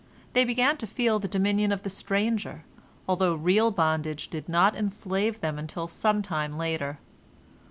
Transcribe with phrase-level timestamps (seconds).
[0.33, 2.65] They began to feel the dominion of the stranger,
[3.07, 6.97] although real bondage did not enslave them until some time later.